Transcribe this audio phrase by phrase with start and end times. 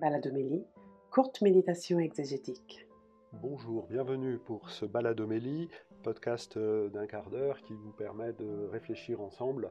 [0.00, 0.64] Baladomélie,
[1.10, 2.86] courte méditation exégétique.
[3.34, 5.68] Bonjour, bienvenue pour ce Baladomélie,
[6.02, 9.70] podcast euh, d'un quart d'heure qui vous permet de réfléchir ensemble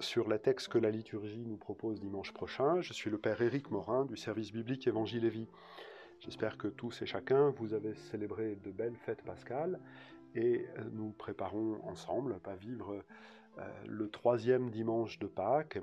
[0.00, 2.80] sur la texte que la liturgie nous propose dimanche prochain.
[2.80, 5.48] Je suis le Père Éric Morin du service biblique Évangile et Vie.
[6.18, 9.78] J'espère que tous et chacun, vous avez célébré de belles fêtes pascales
[10.34, 13.04] et euh, nous préparons ensemble à vivre
[13.58, 15.78] euh, le troisième dimanche de Pâques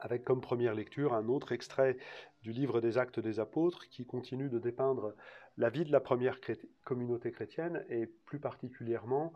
[0.00, 1.96] avec comme première lecture un autre extrait
[2.42, 5.14] du livre des Actes des Apôtres qui continue de dépeindre
[5.56, 6.40] la vie de la première
[6.84, 9.32] communauté chrétienne et plus particulièrement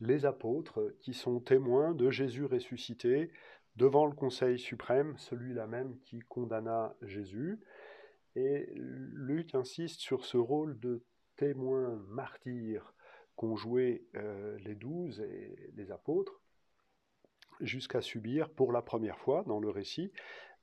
[0.00, 3.30] les apôtres qui sont témoins de Jésus ressuscité
[3.76, 7.60] devant le Conseil suprême, celui-là même qui condamna Jésus.
[8.36, 11.02] Et Luc insiste sur ce rôle de
[11.36, 12.94] témoin martyr
[13.36, 16.41] qu'ont joué euh, les douze et les apôtres
[17.62, 20.12] jusqu'à subir pour la première fois dans le récit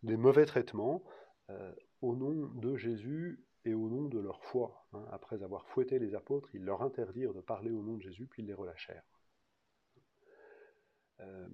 [0.03, 1.03] des mauvais traitements
[1.49, 4.85] euh, au nom de Jésus et au nom de leur foi.
[4.93, 5.05] Hein.
[5.11, 8.43] Après avoir fouetté les apôtres, ils leur interdirent de parler au nom de Jésus, puis
[8.43, 9.03] ils les relâchèrent.
[11.19, 11.47] Euh,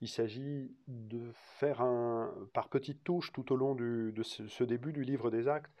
[0.00, 5.02] il s'agit de faire un, par petites touches tout au long de ce, début du
[5.02, 5.72] livre des actes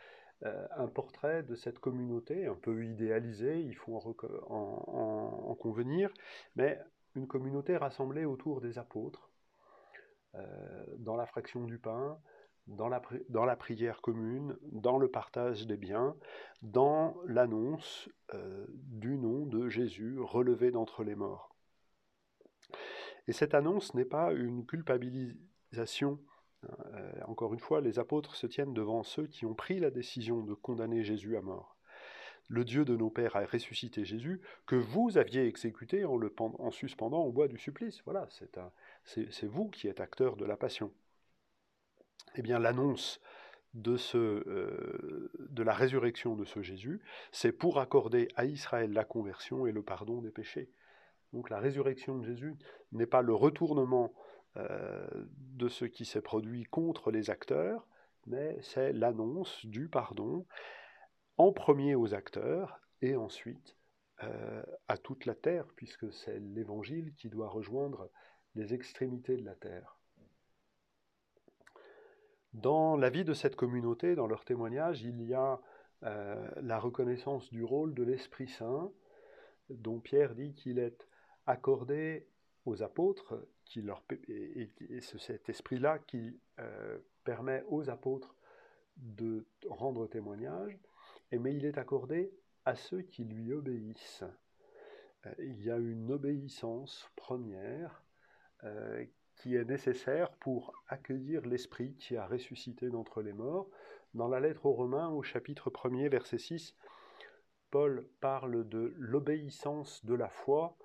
[0.44, 6.10] euh, un portrait de cette communauté un peu idéalisée, il faut en convenir,
[6.56, 6.80] mais
[7.14, 9.30] une communauté rassemblée autour des apôtres,
[10.34, 12.18] euh, dans la fraction du pain,
[12.66, 16.16] dans la, prière commune, dans le partage des biens,
[16.62, 21.54] dans l'annonce euh, du nom de Jésus relevé d'entre les morts.
[23.26, 26.20] Et cette annonce n'est pas une culpabilisation.
[26.64, 30.42] Euh, encore une fois, les apôtres se tiennent devant ceux qui ont pris la décision
[30.42, 31.76] de condamner Jésus à mort
[32.52, 36.70] le Dieu de nos pères a ressuscité Jésus, que vous aviez exécuté en le en
[36.70, 38.02] suspendant au bois du supplice.
[38.04, 38.28] Voilà,
[39.04, 40.92] c'est vous qui êtes acteur de la passion.
[42.34, 43.22] Eh bien, l'annonce
[43.72, 49.66] de, euh, de la résurrection de ce Jésus, c'est pour accorder à Israël la conversion
[49.66, 50.68] et le pardon des péchés.
[51.32, 52.54] Donc la résurrection de Jésus
[52.92, 54.12] n'est pas le retournement
[54.58, 55.06] euh,
[55.54, 57.86] de ce qui s'est produit contre les acteurs,
[58.26, 60.44] mais c'est l'annonce du pardon
[61.38, 63.76] en premier aux acteurs et ensuite
[64.22, 68.08] euh, à toute la terre, puisque c'est l'Évangile qui doit rejoindre
[68.54, 69.98] les extrémités de la terre.
[72.52, 75.60] Dans la vie de cette communauté, dans leur témoignage, il y a
[76.04, 78.92] euh, la reconnaissance du rôle de l'Esprit Saint,
[79.70, 81.08] dont Pierre dit qu'il est
[81.46, 82.26] accordé
[82.66, 84.68] aux apôtres, qui leur, et,
[85.00, 88.36] c'est cet esprit-là qui euh, permet aux apôtres
[88.96, 90.78] de rendre témoignage,
[91.38, 92.32] mais il est accordé
[92.64, 94.24] à ceux qui lui obéissent.
[95.26, 98.02] Euh, il y a une obéissance première
[98.64, 99.04] euh,
[99.36, 103.68] qui est nécessaire pour accueillir l'Esprit qui a ressuscité d'entre les morts.
[104.14, 106.76] Dans la lettre aux Romains, au chapitre 1er, verset 6,
[107.70, 110.76] Paul parle de l'obéissance de la foi,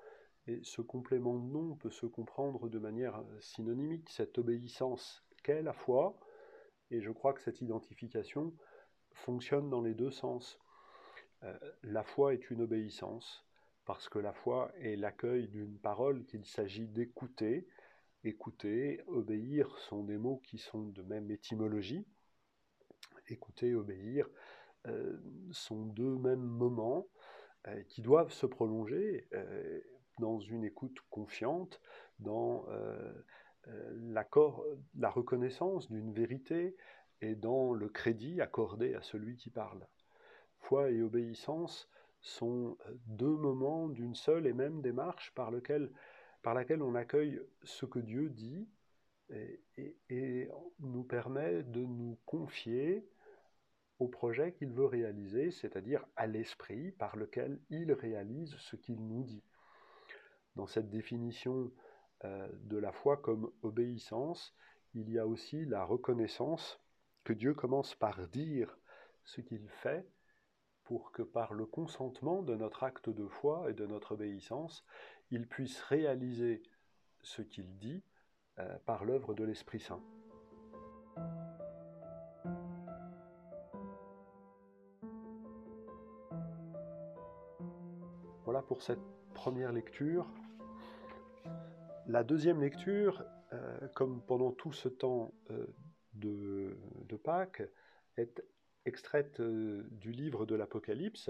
[0.47, 5.73] et ce complément de nom peut se comprendre de manière synonymique, cette obéissance qu'est la
[5.73, 6.17] foi,
[6.89, 8.53] et je crois que cette identification
[9.17, 10.59] fonctionne dans les deux sens.
[11.43, 13.45] Euh, la foi est une obéissance,
[13.85, 17.67] parce que la foi est l'accueil d'une parole qu'il s'agit d'écouter.
[18.23, 22.05] Écouter, obéir sont des mots qui sont de même étymologie.
[23.27, 24.27] Écouter, obéir
[24.87, 25.17] euh,
[25.51, 27.07] sont deux mêmes moments
[27.67, 29.27] euh, qui doivent se prolonger
[30.19, 31.79] dans une écoute confiante,
[32.19, 32.65] dans
[34.95, 36.75] la reconnaissance d'une vérité,
[37.21, 39.85] et dans le crédit accordé à celui qui parle.
[40.59, 41.89] Foi et obéissance
[42.21, 45.51] sont deux moments d'une seule et même démarche par,
[46.41, 48.67] par laquelle on accueille ce que Dieu dit
[50.09, 53.05] et, nous permet de nous confier
[53.99, 59.23] au projet qu'il veut réaliser, c'est-à-dire à, l'esprit par lequel il réalise ce qu'il nous
[59.23, 59.43] dit.
[60.55, 61.71] Dans cette définition
[62.23, 64.55] euh, de la foi comme obéissance,
[64.93, 66.79] il y a aussi la reconnaissance
[67.33, 68.77] Dieu commence par dire
[69.23, 70.07] ce qu'il fait
[70.83, 74.85] pour que par le consentement de notre acte de foi et de notre obéissance,
[75.31, 76.63] il puisse réaliser
[77.21, 78.03] ce qu'il dit
[78.59, 80.01] euh, par l'œuvre de l'Esprit Saint.
[88.45, 89.01] Voilà pour cette
[89.33, 90.25] première lecture.
[92.07, 95.67] La deuxième lecture, euh, comme pendant tout ce temps euh,
[96.19, 96.77] de,
[97.23, 97.63] Pâques
[98.17, 98.43] est
[98.85, 101.29] extraite euh, du livre de l'Apocalypse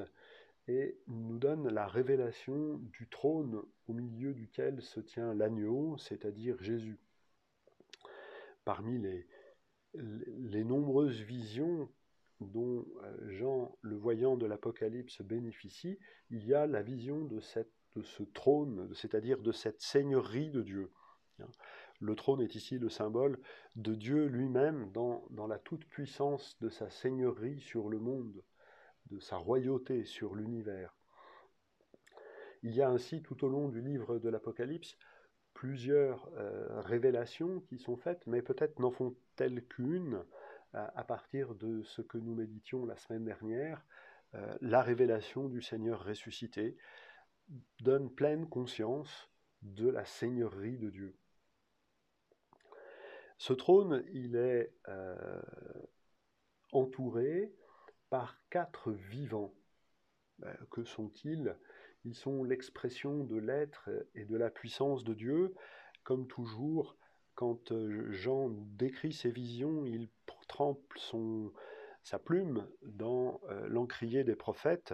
[0.67, 6.99] et nous donne la révélation du trône au milieu duquel se tient l'agneau, c'est-à-dire Jésus.
[8.65, 9.25] Parmi les,
[9.93, 11.89] les nombreuses visions
[12.41, 15.97] dont euh, Jean, le voyant de l'Apocalypse, bénéficie,
[16.29, 20.61] il y a la vision de, cette, de ce trône, c'est-à-dire de cette seigneurie de
[20.61, 20.91] Dieu.
[21.99, 23.39] Le trône est ici le symbole
[23.75, 28.43] de Dieu lui-même dans, la toute-puissance de sa seigneurie sur le monde,
[29.07, 30.95] de sa royauté sur l'univers.
[32.61, 34.97] Il y a ainsi tout au long du livre de l'Apocalypse
[35.53, 40.23] plusieurs euh, révélations qui sont faites, mais peut-être n'en font-elles qu'une
[40.73, 43.83] à, partir de ce que nous méditions la semaine dernière.
[44.35, 46.77] Euh, la révélation du Seigneur ressuscité
[47.79, 49.31] donne pleine conscience
[49.63, 51.15] de la seigneurie de Dieu.
[53.37, 55.41] Ce trône, il est euh,
[56.71, 57.53] entouré
[58.09, 59.53] par quatre vivants.
[60.71, 61.55] que sont-ils?
[62.05, 65.53] Ils sont l'expression de l'être et de la puissance de Dieu.
[66.03, 66.95] Comme toujours,
[67.35, 70.09] quand euh, Jean décrit ses visions, il
[70.47, 71.51] trempe son,
[72.07, 74.93] sa plume dans euh, l'encrier des prophètes.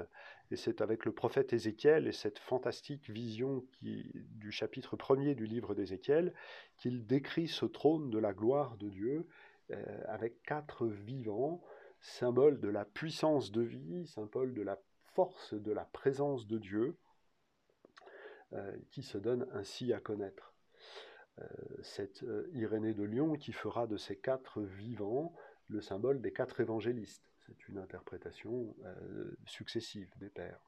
[0.49, 5.75] Et c'est avec le prophète Ézéchiel et cette fantastique vision du chapitre premier du livre
[5.75, 6.33] d'Ézéchiel
[6.77, 9.27] qu'il décrit ce trône de la gloire de Dieu
[9.71, 11.61] euh, avec quatre vivants,
[12.01, 14.79] symbole de la puissance de vie, symbole de la
[15.13, 16.97] force de la présence de Dieu.
[18.53, 20.53] Euh, qui se donne ainsi à connaître.
[21.39, 21.45] Euh,
[21.81, 25.33] cette euh, Irénée de Lyon qui fera de ces quatre vivants
[25.67, 27.29] le symbole des quatre évangélistes.
[27.45, 28.75] C'est une interprétation
[29.45, 30.61] successive des pères.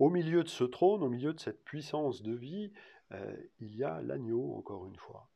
[0.00, 2.72] Au milieu de ce trône, au milieu de cette puissance de vie,
[3.60, 5.30] il y a l'agneau, encore une fois.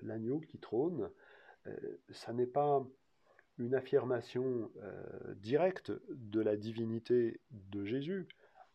[0.00, 1.10] l'agneau qui trône,
[2.10, 2.82] ça n'est pas
[3.58, 4.70] une affirmation
[5.36, 8.26] directe de la divinité de Jésus,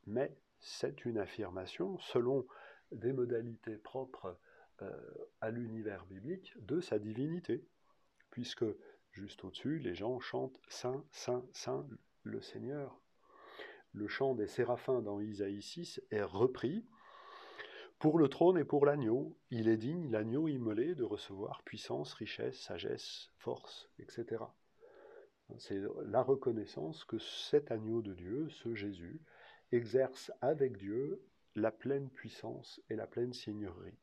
[0.05, 2.45] mais c'est une affirmation, selon
[2.91, 4.37] des modalités propres
[4.81, 4.91] euh,
[5.41, 7.65] à l'univers biblique, de sa divinité,
[8.31, 8.65] puisque
[9.13, 11.87] juste au-dessus, les gens chantent Saint, Saint, Saint,
[12.23, 12.99] le Seigneur.
[13.93, 16.85] Le chant des séraphins dans Isaïe 6 est repris.
[17.99, 22.59] Pour le trône et pour l'agneau, il est digne, l'agneau immolé, de recevoir puissance, richesse,
[22.59, 24.43] sagesse, force, etc.
[25.57, 29.21] C'est la reconnaissance que cet agneau de Dieu, ce Jésus,
[29.71, 31.23] exerce avec Dieu
[31.55, 33.97] la pleine puissance et la pleine seigneurie.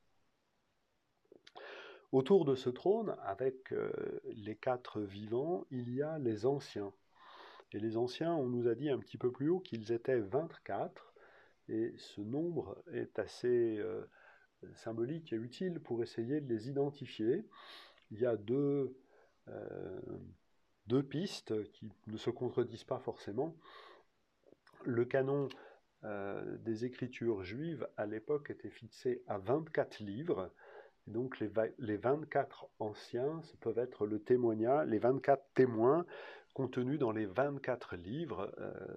[2.12, 3.93] Autour de ce trône, avec euh,
[4.25, 6.93] les quatre vivants, il y a les anciens.
[7.73, 11.15] Et les anciens, on nous a dit un petit peu plus haut qu'ils étaient 24,
[11.69, 14.05] et ce nombre est assez euh,
[14.75, 17.47] symbolique et utile pour essayer de les identifier.
[18.11, 18.93] Il y a deux,
[19.47, 20.01] euh,
[21.09, 23.56] pistes qui ne se contredisent pas forcément
[24.85, 25.49] le canon
[26.03, 30.51] des écritures juives à l'époque était fixé à 24 livres.
[31.06, 36.05] Donc les, les, 24 anciens ce peuvent être le témoignage, les 24 témoins
[36.55, 38.97] contenus dans les 24 livres euh,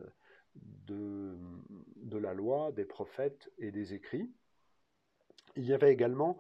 [0.56, 4.32] de, la loi, des prophètes et des écrits.
[5.56, 6.38] Il y avait également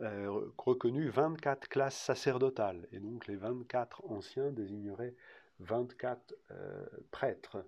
[0.00, 5.14] euh, reconnu 24 classes sacerdotales, et donc les 24 anciens désigneraient
[5.60, 6.34] 24
[7.10, 7.64] prêtres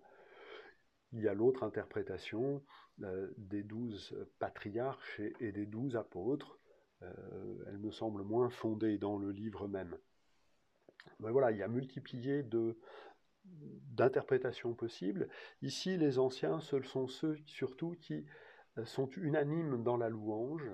[1.12, 2.62] il y a l'autre interprétation
[3.02, 6.58] euh, des douze patriarches et, des douze apôtres.
[7.02, 9.96] Euh, elle me semble moins fondée dans le livre même.
[11.20, 12.44] Mais voilà, il y a multiplié
[13.44, 15.28] d'interprétations possibles.
[15.62, 18.26] Ici, les anciens, ce sont ceux surtout qui
[18.78, 20.70] euh, sont unanimes dans la louange,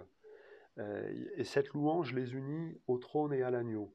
[0.76, 3.94] et cette louange les unit au trône et à l'agneau.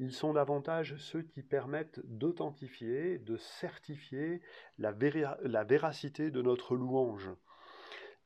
[0.00, 4.40] Ils sont davantage ceux qui permettent d'authentifier, de certifier
[4.78, 7.28] la, véracité de notre louange.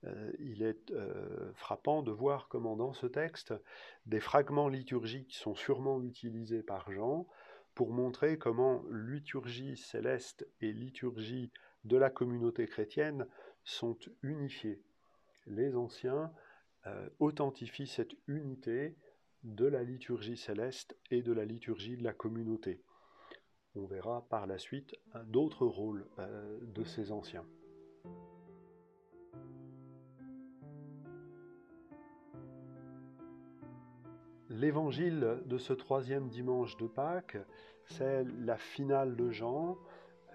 [0.05, 3.55] Euh, il est euh, frappant de voir comment dans ce texte,
[4.07, 7.27] des fragments liturgiques sont sûrement utilisés par Jean
[7.75, 11.53] pour montrer comment liturgie céleste et liturgie
[11.85, 13.27] de la communauté chrétienne
[13.65, 14.83] sont unifiées.
[15.47, 16.33] Les anciens
[16.87, 18.97] euh, authentifient cette unité
[19.45, 22.83] de la liturgie céleste et de la liturgie de la communauté.
[23.75, 24.95] On verra par la suite
[25.25, 26.07] d'autres rôles
[26.61, 27.47] de ces anciens.
[34.53, 37.39] L'évangile de ce troisième dimanche de Pâques,
[37.87, 39.79] c'est la finale de Jean,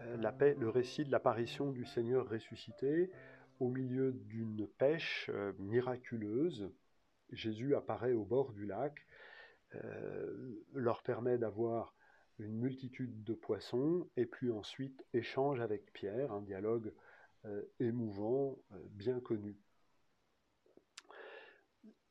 [0.01, 3.11] euh, le récit de l'apparition du Seigneur ressuscité
[3.59, 6.71] au milieu d'une pêche euh, miraculeuse
[7.31, 9.05] Jésus apparaît au bord du lac,
[9.75, 11.93] euh, leur permet d'avoir
[12.39, 16.91] une multitude de poissons, et puis ensuite échange avec Pierre, un dialogue
[17.79, 18.57] émouvant,
[18.89, 19.57] bien connu.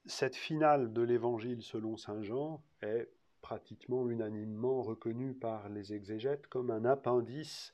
[0.09, 3.09] Cette finale de l'évangile selon Saint Jean est
[3.41, 7.73] pratiquement unanimement reconnu par les exégètes comme un appendice,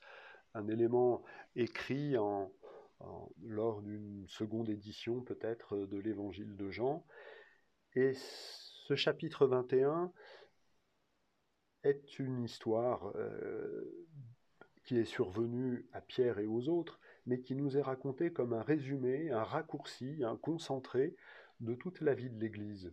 [0.55, 1.23] un élément
[1.57, 2.15] écrit
[3.43, 7.05] lors d'une seconde édition peut-être de l'évangile de Jean.
[7.95, 10.11] Et ce chapitre 21
[11.85, 14.07] est une histoire euh,
[14.85, 18.63] qui est survenue à Pierre et aux autres, mais qui nous est racontée comme un
[18.63, 21.15] résumé, un raccourci, un concentré
[21.63, 22.93] de toute la vie de l'Église.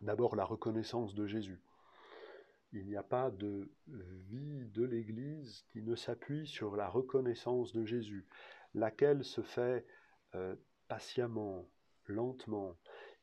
[0.00, 1.60] D'abord la reconnaissance de Jésus.
[2.72, 7.84] Il n'y a pas de vie de l'Église qui ne s'appuie sur la reconnaissance de
[7.84, 8.26] Jésus,
[8.74, 9.86] laquelle se fait
[10.34, 10.56] euh,
[10.88, 11.68] patiemment,
[12.06, 12.76] lentement,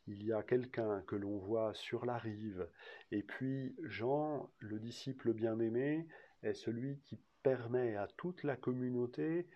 [0.05, 2.69] il y a quelqu'un que l'on voit sur la rive,
[3.11, 6.07] et puis Jean, le disciple bien-aimé,
[6.43, 9.47] est celui qui permet à toute la communauté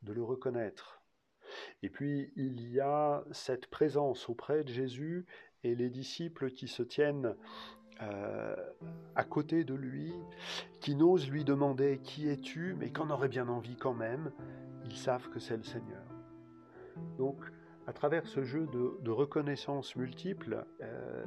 [0.00, 1.01] de le reconnaître.
[1.82, 5.26] Et puis il y a cette présence auprès de Jésus
[5.64, 7.34] et les disciples qui se tiennent
[8.00, 8.56] euh,
[9.14, 10.12] à côté de lui,
[10.80, 14.32] qui n'osent lui demander qui es-tu, mais qu'en auraient bien envie quand même,
[14.84, 16.02] ils savent que c'est le Seigneur.
[17.18, 17.38] Donc
[17.86, 21.24] à travers ce jeu de, reconnaissance multiple, euh,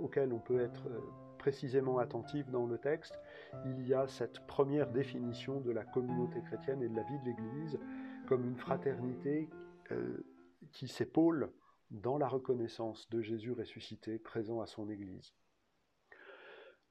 [0.00, 1.00] auquel on peut être euh,
[1.38, 3.18] précisément attentif dans le texte,
[3.66, 7.24] il y a cette première définition de la communauté chrétienne et de la vie de
[7.24, 7.78] l'Église
[8.40, 9.48] une fraternité
[9.90, 10.24] euh,
[10.72, 11.52] qui s'épaule
[11.90, 15.34] dans la reconnaissance de Jésus ressuscité présent à son Église.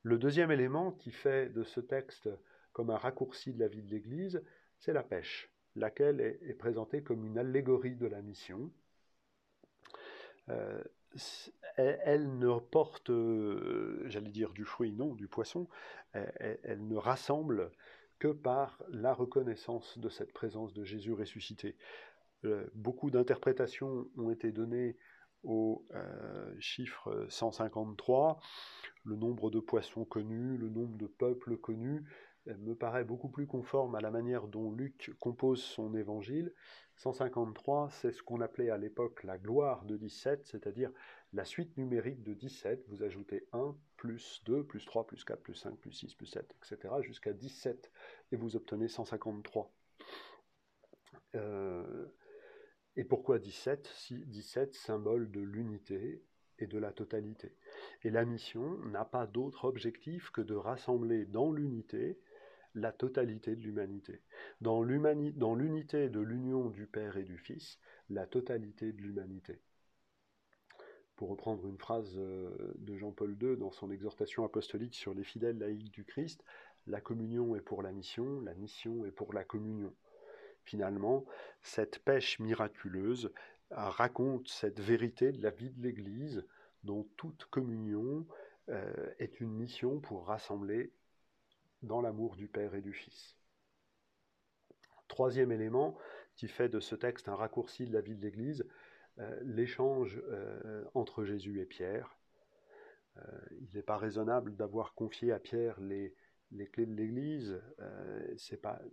[0.04, 2.30] Le deuxième élément qui fait de ce texte
[2.74, 4.44] comme un raccourci de la vie de l'Église,
[4.78, 8.72] c'est la pêche, laquelle est présentée comme une allégorie de la mission.
[10.50, 10.84] Euh,
[11.76, 15.68] elle, ne porte, euh, j'allais dire du fruit, non, du poisson,
[16.14, 17.72] elle, ne rassemble
[18.22, 21.76] que par la reconnaissance de cette présence de Jésus ressuscité.
[22.46, 24.96] Euh, beaucoup d'interprétations ont été données
[25.44, 25.88] au
[26.60, 28.40] chiffre 153,
[29.06, 32.04] le nombre de poissons connus, le nombre de peuples connus,
[32.46, 36.54] me paraît beaucoup plus conforme à la manière dont Luc compose son évangile.
[36.98, 40.92] 153, c'est ce qu'on appelait à l'époque la gloire de 17, c'est-à-dire
[41.34, 42.86] la suite numérique de 17.
[42.90, 46.56] Vous ajoutez 1, plus 2, plus 3, plus 4, plus 5, plus 6, plus 7,
[46.58, 46.92] etc.
[47.02, 47.92] jusqu'à 17,
[48.32, 49.72] et vous obtenez 153.
[51.36, 52.08] Euh,
[52.96, 56.26] et pourquoi 17 Si 17, symbole de l'unité
[56.58, 57.56] et de la totalité.
[58.02, 62.20] Et la mission n'a pas d'autre objectif que de rassembler dans l'unité
[62.74, 64.24] la totalité de l'humanité.
[64.62, 67.78] Dans l'unité de l'union du Père et du Fils,
[68.10, 69.62] la totalité de l'humanité.
[71.22, 75.60] Pour reprendre une phrase euh, de Jean-Paul II dans son exhortation apostolique sur les fidèles
[75.60, 76.44] laïcs du Christ,
[76.88, 79.94] la communion est pour la mission, la mission est pour la communion.
[80.64, 81.24] Finalement,
[81.62, 83.32] cette pêche miraculeuse
[83.70, 86.44] raconte cette vérité de la vie de l'Église,
[86.84, 88.26] dont toute communion
[88.70, 90.92] euh, est une mission pour rassembler
[91.84, 93.38] dans l'amour du Père et du Fils.
[95.08, 95.96] Troisième élément
[96.34, 98.66] qui fait de ce texte un raccourci de la vie de l'Église,
[99.44, 102.18] l'échange euh, entre Jésus et Pierre.
[103.18, 103.22] Euh,
[103.60, 106.16] il n'est pas raisonnable d'avoir confié à Pierre les,
[106.52, 107.62] les clés de l'Église,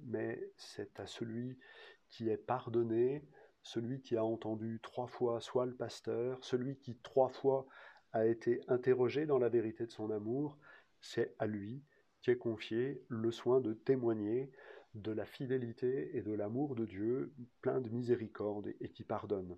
[0.03, 1.59] mais c'est à celui
[2.09, 3.23] qui est pardonné,
[3.63, 7.67] celui qui a entendu trois fois soit le pasteur, celui qui trois fois
[8.13, 10.59] a été interrogé dans la vérité de son amour,
[11.01, 11.83] c'est à lui
[12.21, 14.51] qui est confié le soin de témoigner
[14.95, 19.57] de la fidélité et de l'amour de Dieu, plein de miséricorde et qui pardonne.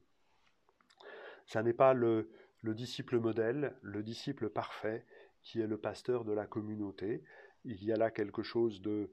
[1.50, 2.30] Ça n'est pas le,
[2.62, 5.04] disciple modèle, le disciple parfait,
[5.42, 7.24] qui est le pasteur de la communauté.
[7.64, 9.10] Il y a là quelque chose de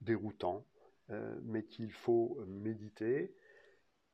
[0.00, 0.66] déroutant,
[1.10, 3.32] euh, mais qu'il faut méditer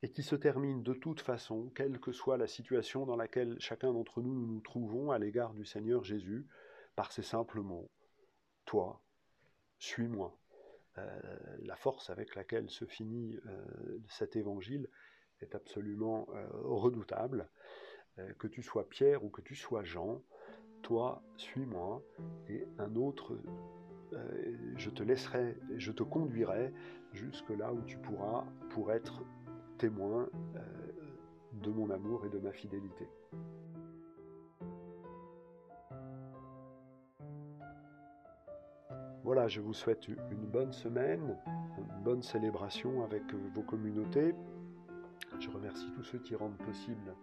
[0.03, 3.91] et qui se termine de toute façon, quelle que soit la situation dans laquelle chacun
[3.91, 6.45] d'entre nous nous, trouvons à l'égard du Seigneur Jésus,
[6.95, 7.89] par ces simples mots
[8.65, 9.01] toi,
[9.79, 10.37] suis-moi.
[10.99, 14.87] Euh, la force avec laquelle se finit euh, cet évangile
[15.41, 17.49] est absolument euh, redoutable.
[18.37, 20.21] que tu sois Pierre ou que tu sois Jean,
[20.83, 22.03] toi, suis-moi,
[22.47, 23.35] et un autre,
[24.77, 26.71] je te laisserai, je te conduirai
[27.13, 29.23] jusque là où tu pourras pour être
[29.79, 30.29] témoin
[31.53, 33.07] de mon amour et de ma fidélité.
[39.23, 41.37] Voilà, je vous souhaite une bonne semaine,
[41.77, 44.35] une bonne célébration avec euh, vos communautés.
[45.39, 47.15] Je remercie tous ceux qui rendent possible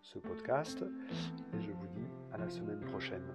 [0.00, 3.26] ce podcast et je vous dis à la semaine prochaine.